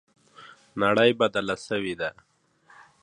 [0.81, 2.09] نړۍ بدله سوې ده.